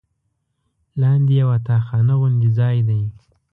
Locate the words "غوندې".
2.19-2.49